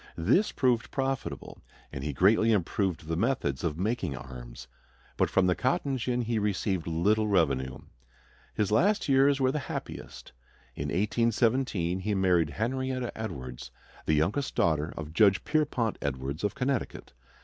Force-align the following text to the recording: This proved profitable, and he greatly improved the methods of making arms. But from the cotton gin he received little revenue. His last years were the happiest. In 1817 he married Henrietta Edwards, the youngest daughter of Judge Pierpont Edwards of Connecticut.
This 0.17 0.51
proved 0.51 0.89
profitable, 0.89 1.61
and 1.93 2.03
he 2.03 2.11
greatly 2.11 2.51
improved 2.51 3.05
the 3.05 3.15
methods 3.15 3.63
of 3.63 3.77
making 3.77 4.17
arms. 4.17 4.67
But 5.15 5.29
from 5.29 5.45
the 5.45 5.53
cotton 5.53 5.95
gin 5.99 6.23
he 6.23 6.39
received 6.39 6.87
little 6.87 7.27
revenue. 7.27 7.77
His 8.55 8.71
last 8.71 9.07
years 9.07 9.39
were 9.39 9.51
the 9.51 9.59
happiest. 9.69 10.31
In 10.75 10.87
1817 10.87 11.99
he 11.99 12.15
married 12.15 12.49
Henrietta 12.49 13.15
Edwards, 13.15 13.69
the 14.07 14.15
youngest 14.15 14.55
daughter 14.55 14.91
of 14.97 15.13
Judge 15.13 15.43
Pierpont 15.43 15.99
Edwards 16.01 16.43
of 16.43 16.55
Connecticut. 16.55 17.13